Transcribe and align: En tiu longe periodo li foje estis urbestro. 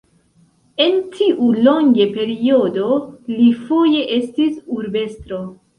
En 0.85 0.95
tiu 1.17 1.51
longe 1.67 2.09
periodo 2.17 2.89
li 3.37 3.53
foje 3.69 4.05
estis 4.21 4.63
urbestro. 4.81 5.47